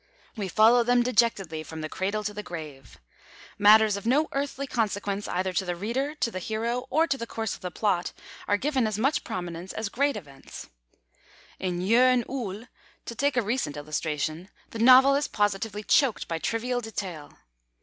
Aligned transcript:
We 0.35 0.47
follow 0.47 0.81
them 0.83 1.03
dejectedly 1.03 1.61
from 1.61 1.81
the 1.81 1.87
cradle 1.87 2.23
to 2.23 2.33
the 2.33 2.41
grave. 2.41 2.97
Matters 3.59 3.95
of 3.95 4.07
no 4.07 4.29
earthly 4.31 4.65
consequence 4.65 5.27
either 5.27 5.53
to 5.53 5.63
the 5.63 5.75
reader, 5.75 6.15
to 6.15 6.31
the 6.31 6.39
hero, 6.39 6.87
or 6.89 7.05
to 7.05 7.19
the 7.19 7.27
course 7.27 7.53
of 7.53 7.61
the 7.61 7.69
plot, 7.69 8.11
are 8.47 8.57
given 8.57 8.87
as 8.87 8.97
much 8.97 9.23
prominence 9.23 9.71
as 9.73 9.89
great 9.89 10.17
events. 10.17 10.69
In 11.59 11.81
Jörn 11.81 12.25
Uhl, 12.27 12.65
to 13.05 13.13
take 13.13 13.37
a 13.37 13.43
recent 13.43 13.77
illustration, 13.77 14.49
the 14.71 14.79
novel 14.79 15.13
is 15.13 15.27
positively 15.27 15.83
choked 15.83 16.27
by 16.27 16.39
trivial 16.39 16.81
detail. 16.81 17.33